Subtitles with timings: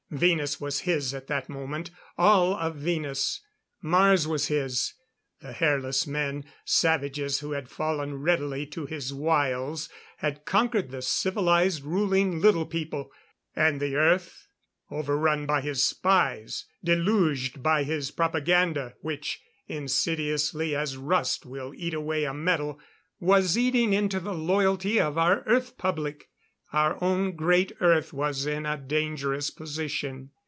[0.13, 3.39] Venus was his at that moment; all of Venus.
[3.81, 4.93] Mars was his;
[5.39, 9.87] the Hairless Men savages who had fallen readily to his wiles,
[10.17, 13.09] had conquered the civilized, ruling Little People.
[13.55, 14.49] And the Earth,
[14.89, 21.93] over run by his spies, deluged by his propaganda which, insidiously as rust will eat
[21.93, 22.81] away a metal,
[23.21, 26.27] was eating into the loyalty of our Earth public
[26.73, 30.29] our own great Earth was in a dangerous position.